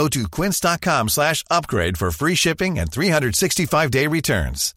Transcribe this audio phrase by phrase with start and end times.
[0.00, 4.72] Go to quince.com slash upgrade for free shipping and 365-day returns.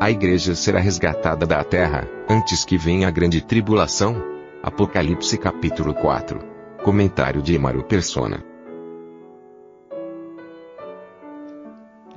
[0.00, 4.20] A igreja será resgatada da terra, antes que venha a grande tribulação?
[4.64, 6.40] Apocalipse capítulo 4.
[6.82, 8.42] Comentário de Emaro Persona.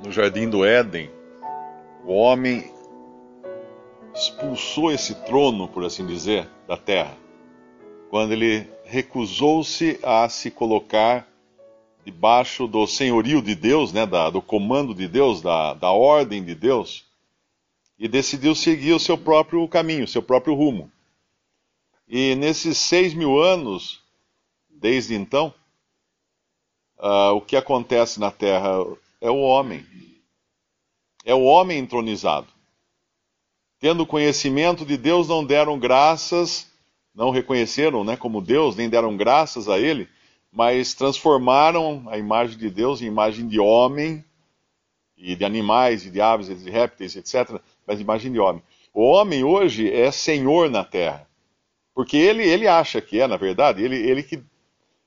[0.03, 1.11] No jardim do Éden,
[2.03, 2.73] o homem
[4.15, 7.15] expulsou esse trono, por assim dizer, da terra,
[8.09, 11.27] quando ele recusou-se a se colocar
[12.03, 16.55] debaixo do senhorio de Deus, né, da, do comando de Deus, da, da ordem de
[16.55, 17.05] Deus,
[17.99, 20.91] e decidiu seguir o seu próprio caminho, o seu próprio rumo.
[22.07, 24.01] E nesses seis mil anos,
[24.69, 25.53] desde então,
[26.97, 28.69] uh, o que acontece na Terra
[29.21, 29.85] é o homem.
[31.23, 32.47] É o homem entronizado.
[33.79, 36.68] Tendo conhecimento de Deus, não deram graças,
[37.19, 40.07] não reconheceram né, como Deus, nem deram graças a Ele,
[40.49, 44.23] mas transformaram a imagem de Deus em imagem de homem,
[45.17, 48.63] e de animais, e de aves, e de répteis, etc., mas imagem de homem.
[48.93, 51.27] O homem hoje é senhor na terra,
[51.93, 54.41] porque ele, ele acha que é, na verdade, ele, ele, que,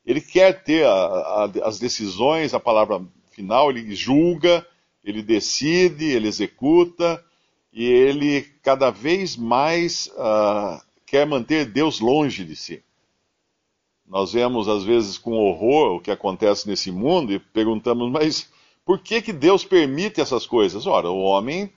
[0.05, 4.67] ele quer ter a, a, as decisões, a palavra final, ele julga,
[5.03, 7.25] ele decide, ele executa,
[7.73, 12.83] e ele cada vez mais uh, quer manter Deus longe de si.
[14.07, 18.51] Nós vemos, às vezes, com horror o que acontece nesse mundo e perguntamos, mas
[18.83, 20.87] por que, que Deus permite essas coisas?
[20.87, 21.71] Ora, o homem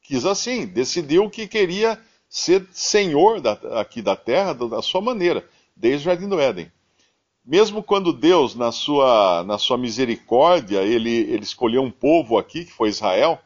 [0.00, 6.06] quis assim, decidiu que queria ser senhor da, aqui da terra da sua maneira, desde
[6.06, 6.70] o Jardim do Éden.
[7.44, 12.72] Mesmo quando Deus, na sua, na sua misericórdia, ele, ele escolheu um povo aqui, que
[12.72, 13.40] foi Israel,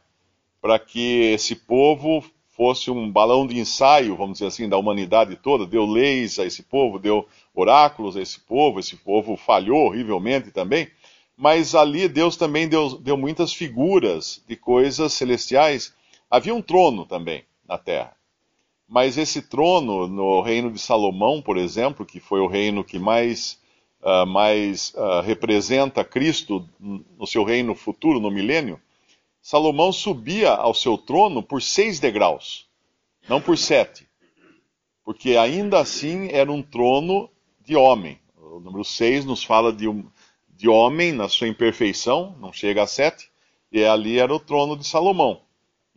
[0.61, 5.67] para que esse povo fosse um balão de ensaio, vamos dizer assim, da humanidade toda,
[5.67, 10.89] deu leis a esse povo, deu oráculos a esse povo, esse povo falhou horrivelmente também,
[11.37, 15.95] mas ali Deus também deu, deu muitas figuras de coisas celestiais.
[16.31, 18.15] Havia um trono também na terra.
[18.87, 23.59] Mas esse trono, no reino de Salomão, por exemplo, que foi o reino que mais,
[24.03, 28.79] uh, mais uh, representa Cristo no seu reino futuro, no milênio,
[29.43, 32.69] Salomão subia ao seu trono por seis degraus,
[33.29, 34.09] não por sete.
[35.05, 37.29] Porque ainda assim era um trono
[37.61, 38.21] de homem.
[38.37, 40.09] O número seis nos fala de, um,
[40.49, 43.33] de homem na sua imperfeição, não chega a sete,
[43.73, 45.43] e ali era o trono de Salomão.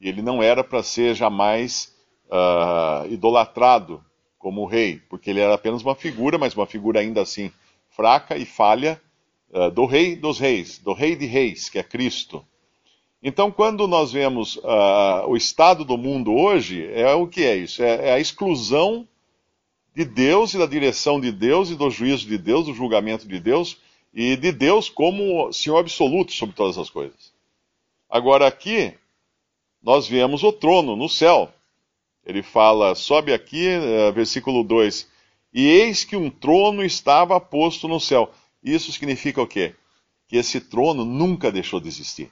[0.01, 1.95] E ele não era para ser jamais
[2.25, 4.03] uh, idolatrado
[4.39, 7.51] como rei, porque ele era apenas uma figura, mas uma figura ainda assim
[7.89, 8.99] fraca e falha
[9.51, 12.43] uh, do rei dos reis, do rei de reis, que é Cristo.
[13.27, 17.81] Então, quando nós vemos uh, o estado do mundo hoje, é o que é isso?
[17.81, 19.07] É, é, a exclusão
[19.95, 23.39] de Deus e da direção de Deus e do juízo de Deus, do julgamento de
[23.39, 23.79] Deus
[24.13, 27.33] e de Deus como Senhor absoluto sobre todas as coisas.
[28.07, 28.93] Agora, aqui,
[29.81, 31.51] nós vemos o trono no céu,
[32.23, 35.09] ele fala, sobe aqui, uh, versículo 2:
[35.51, 38.31] E eis que um trono estava posto no céu.
[38.63, 39.73] Isso significa o quê?
[40.27, 42.31] Que esse trono nunca deixou de existir.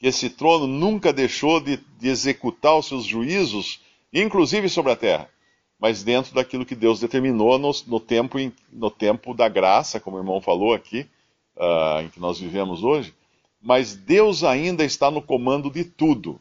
[0.00, 3.80] Que esse trono nunca deixou de, de executar os seus juízos,
[4.10, 5.30] inclusive sobre a terra,
[5.78, 8.38] mas dentro daquilo que Deus determinou no, no, tempo,
[8.72, 11.06] no tempo da graça, como o irmão falou aqui,
[11.54, 13.14] uh, em que nós vivemos hoje.
[13.60, 16.40] Mas Deus ainda está no comando de tudo.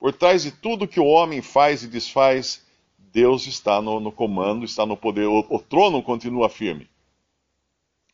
[0.00, 2.64] Por trás de tudo que o homem faz e desfaz,
[2.98, 5.26] Deus está no, no comando, está no poder.
[5.26, 6.88] O, o trono continua firme,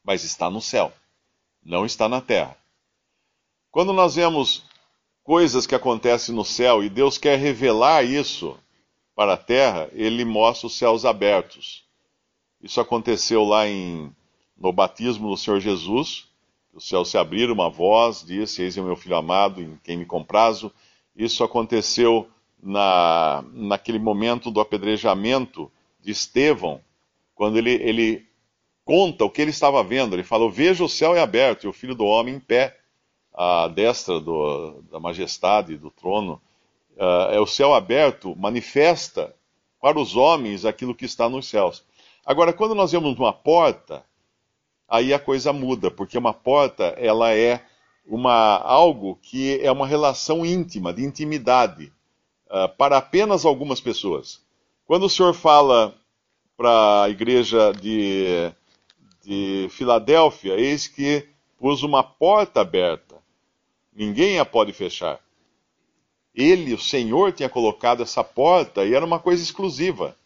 [0.05, 0.93] mas está no céu,
[1.65, 2.57] não está na terra.
[3.71, 4.65] Quando nós vemos
[5.23, 8.57] coisas que acontecem no céu e Deus quer revelar isso
[9.15, 11.85] para a terra, ele mostra os céus abertos.
[12.63, 14.15] Isso aconteceu lá em,
[14.57, 16.29] no batismo do Senhor Jesus.
[16.73, 20.07] Os céus se abriram, uma voz disse: Eis o meu filho amado, em quem me
[20.07, 20.73] comprazo.
[21.15, 22.29] Isso aconteceu
[22.63, 25.71] na, naquele momento do apedrejamento
[26.01, 26.81] de Estevão,
[27.35, 28.27] quando ele, ele
[28.85, 30.15] conta o que ele estava vendo.
[30.15, 32.79] Ele falou: Veja o céu é aberto e o filho do homem em pé,
[33.35, 36.41] à destra do, da majestade do trono.
[36.97, 39.35] Uh, é o céu aberto manifesta
[39.81, 41.85] para os homens aquilo que está nos céus.
[42.25, 44.05] Agora, quando nós vemos uma porta,
[44.89, 47.65] aí a coisa muda, porque uma porta ela é
[48.07, 51.93] uma, algo que é uma relação íntima, de intimidade,
[52.47, 54.41] uh, para apenas algumas pessoas.
[54.87, 55.95] Quando o Senhor fala
[56.57, 58.53] para a igreja de,
[59.25, 61.27] de Filadélfia, eis que
[61.59, 63.12] pus uma porta aberta,
[63.95, 65.21] ninguém a pode fechar.
[66.35, 70.17] Ele, o Senhor, tinha colocado essa porta e era uma coisa exclusiva.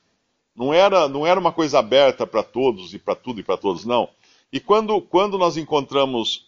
[0.55, 3.85] Não era, não era uma coisa aberta para todos e para tudo e para todos,
[3.85, 4.09] não.
[4.53, 6.47] E quando, quando nós encontramos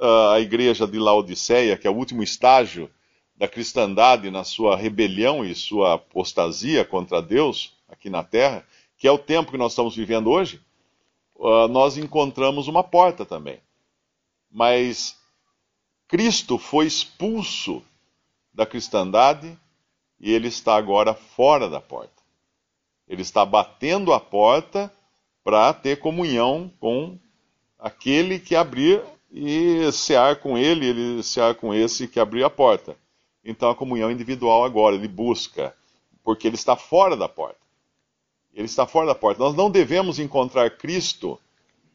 [0.00, 2.90] uh, a igreja de Laodiceia, que é o último estágio
[3.36, 8.64] da cristandade na sua rebelião e sua apostasia contra Deus aqui na terra,
[8.96, 10.60] que é o tempo que nós estamos vivendo hoje,
[11.36, 13.58] uh, nós encontramos uma porta também.
[14.50, 15.19] Mas
[16.10, 17.84] Cristo foi expulso
[18.52, 19.56] da cristandade
[20.18, 22.20] e ele está agora fora da porta.
[23.06, 24.92] Ele está batendo a porta
[25.44, 27.16] para ter comunhão com
[27.78, 32.96] aquele que abrir e cear com ele, ele cear com esse que abrir a porta.
[33.44, 35.72] Então a comunhão individual agora, ele busca,
[36.24, 37.60] porque ele está fora da porta.
[38.52, 39.44] Ele está fora da porta.
[39.44, 41.38] Nós não devemos encontrar Cristo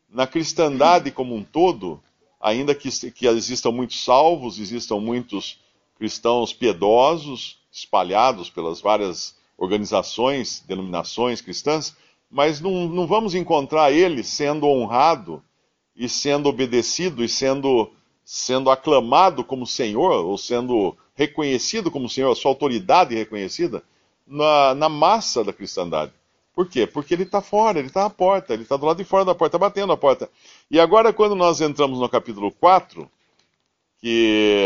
[0.08, 2.02] na cristandade como um todo,
[2.46, 5.60] ainda que, que existam muitos salvos, existam muitos
[5.98, 11.98] cristãos piedosos espalhados pelas várias organizações, denominações cristãs,
[12.30, 15.42] mas não, não vamos encontrar ele sendo honrado
[15.96, 17.92] e sendo obedecido e sendo,
[18.24, 23.82] sendo aclamado como Senhor, ou sendo reconhecido como Senhor, a sua autoridade reconhecida,
[24.28, 26.12] na, na massa da cristandade.
[26.56, 26.88] Por quê?
[26.88, 29.36] Porque ele está fora, ele está à porta, ele está do lado de fora da
[29.36, 30.30] porta, batendo a porta.
[30.72, 33.12] E agora, quando nós entramos no capítulo 4,
[34.00, 34.64] que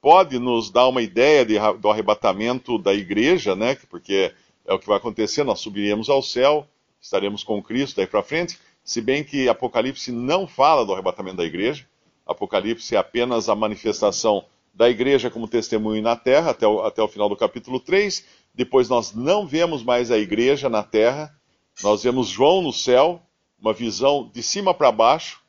[0.00, 3.76] pode nos dar uma ideia de, do arrebatamento da igreja, né?
[3.90, 4.32] Porque
[4.66, 6.66] é o que vai acontecer, nós subiremos ao céu,
[7.00, 8.58] estaremos com Cristo daí para frente.
[8.82, 11.86] Se bem que Apocalipse não fala do arrebatamento da igreja,
[12.26, 17.08] Apocalipse é apenas a manifestação da igreja como testemunho na terra, até o, até o
[17.08, 18.24] final do capítulo 3.
[18.54, 21.34] Depois nós não vemos mais a igreja na terra,
[21.82, 23.20] nós vemos João no céu,
[23.58, 25.40] uma visão de cima para baixo,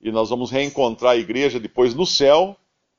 [0.00, 2.56] e nós vamos reencontrar a igreja depois no céu,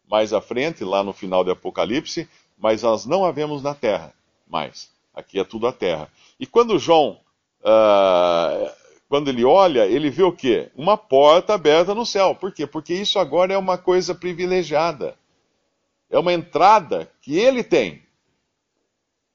[0.10, 2.28] mais à frente, lá no final de Apocalipse,
[2.58, 4.14] mas nós não a vemos na terra
[4.48, 4.90] mais.
[5.14, 6.10] Aqui é tudo a terra.
[6.40, 7.20] E quando João
[7.62, 8.72] uh,
[9.12, 10.70] quando ele olha, ele vê o quê?
[10.74, 12.34] Uma porta aberta no céu.
[12.34, 12.66] Por quê?
[12.66, 15.16] Porque isso agora é uma coisa privilegiada.
[16.10, 18.02] É uma entrada que ele tem.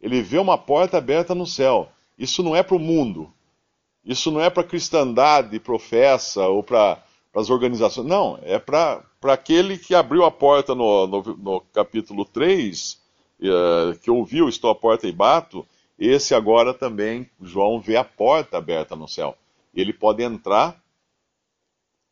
[0.01, 1.91] Ele vê uma porta aberta no céu.
[2.19, 3.33] Isso não é para o mundo.
[4.05, 7.03] Isso não é para a cristandade professa ou para
[7.35, 8.07] as organizações.
[8.07, 13.45] Não, é para aquele que abriu a porta no, no, no capítulo 3, uh,
[13.93, 15.67] eh, que ouviu, estou à porta e bato.
[15.99, 19.37] Esse agora também, João vê a porta aberta no céu
[19.77, 20.83] ele pode entrar,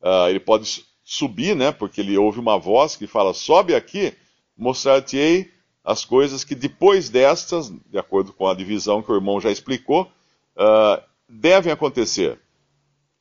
[0.02, 1.72] uh, ele pode subir, né?
[1.72, 4.14] Porque ele ouve uma voz que fala: sobe aqui,
[4.56, 5.50] mostrar-te-ei
[5.84, 10.10] as coisas que depois destas, de acordo com a divisão que o irmão já explicou,
[10.56, 12.38] uh, devem acontecer.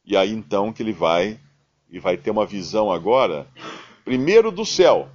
[0.06, 1.40] E aí então que ele vai
[1.90, 3.48] e vai ter uma visão agora,
[4.06, 5.10] primeiro do céu.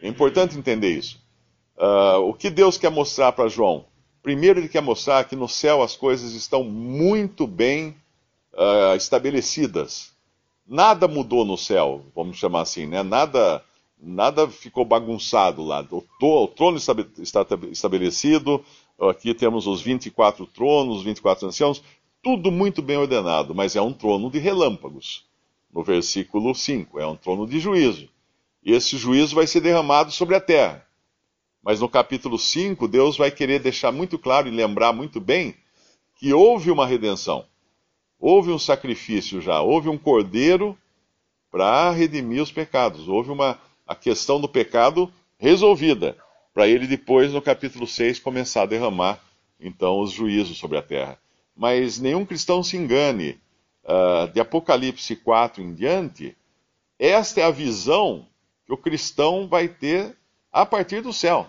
[0.00, 1.20] É importante entender isso.
[1.76, 3.84] Uh, o que Deus quer mostrar para João?
[4.22, 7.96] Primeiro, ele quer mostrar que no céu as coisas estão muito bem
[8.52, 10.10] uh, estabelecidas.
[10.66, 13.04] Nada mudou no céu, vamos chamar assim, né?
[13.04, 13.62] Nada,
[14.00, 15.86] nada ficou bagunçado lá.
[15.90, 16.94] O, trono está
[17.70, 18.64] estabelecido,
[19.00, 21.82] aqui temos os 24 tronos, os 24 anciãos,
[22.22, 25.24] tudo muito bem ordenado, mas é um trono de relâmpagos.
[25.72, 28.08] No versículo 5, é um trono de juízo.
[28.64, 30.86] E esse juízo vai ser derramado sobre a terra.
[31.62, 35.54] Mas no capítulo 5, Deus vai querer deixar muito claro e lembrar muito bem
[36.16, 37.44] que houve uma redenção.
[38.18, 40.76] Houve um sacrifício já, houve um cordeiro
[41.50, 43.08] para redimir os pecados.
[43.08, 46.16] Houve uma a questão do pecado resolvida,
[46.52, 49.20] para ele depois no capítulo 6 começar a derramar
[49.60, 51.18] então os juízos sobre a terra.
[51.56, 53.38] Mas nenhum cristão se engane,
[53.84, 56.36] uh, de Apocalipse 4 em diante,
[56.98, 58.26] esta é a visão
[58.66, 60.16] que o cristão vai ter
[60.52, 61.48] a partir do céu.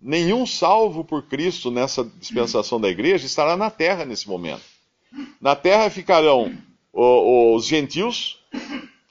[0.00, 4.62] Nenhum salvo por Cristo nessa dispensação da igreja estará na terra nesse momento.
[5.40, 6.56] Na terra ficarão
[6.92, 8.38] os gentios,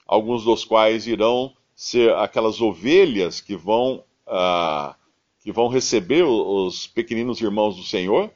[0.06, 4.94] alguns dos quais irão ser aquelas ovelhas que vão, uh,
[5.40, 8.32] que vão receber os pequeninos irmãos do Senhor.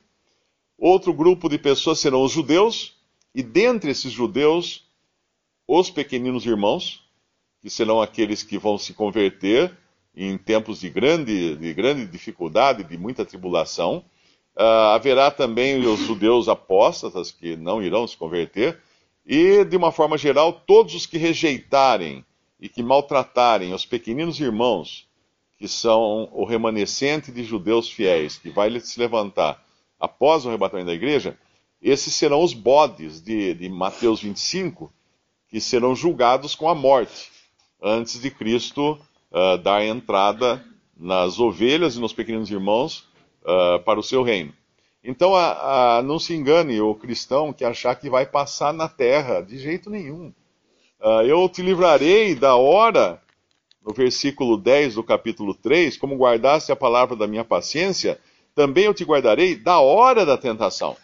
[0.78, 2.96] Outro grupo de pessoas serão os judeus,
[3.34, 4.88] e dentre esses judeus,
[5.68, 7.04] os pequeninos irmãos,
[7.62, 9.76] que serão aqueles que vão se converter
[10.16, 14.04] em tempos de grande, de grande dificuldade, de muita tribulação.
[14.56, 18.80] Uh, haverá também os judeus apóstatas que não irão se converter,
[19.26, 22.26] e, de uma forma geral, todos os que rejeitarem
[22.60, 25.08] e que maltratarem os pequeninos irmãos,
[25.58, 29.64] que são o remanescente de judeus fiéis, que vai se levantar
[30.00, 31.38] após o arrebatamento da igreja,
[31.82, 34.92] esses serão os bodes de, de Mateus 25,
[35.50, 37.32] que serão julgados com a morte,
[37.82, 39.00] antes de Cristo
[39.32, 40.64] uh, dar entrada
[40.96, 43.08] nas ovelhas e nos pequenos irmãos
[43.44, 44.54] uh, para o seu reino.
[45.04, 49.42] Então, a, a, não se engane o cristão que achar que vai passar na terra,
[49.42, 50.34] de jeito nenhum.
[51.00, 53.22] Uh, eu te livrarei da hora,
[53.86, 58.20] no versículo 10 do capítulo 3, como guardaste a palavra da minha paciência,
[58.56, 60.98] também eu te guardarei da hora da tentação.